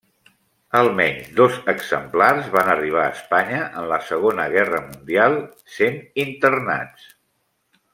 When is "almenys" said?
0.79-1.27